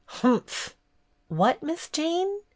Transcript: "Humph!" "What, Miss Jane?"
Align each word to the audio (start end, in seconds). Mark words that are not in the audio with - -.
"Humph!" 0.07 0.75
"What, 1.27 1.61
Miss 1.61 1.87
Jane?" 1.87 2.39